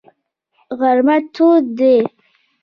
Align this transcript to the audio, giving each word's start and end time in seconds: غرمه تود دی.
غرمه 0.79 1.15
تود 1.33 1.65
دی. 1.77 1.97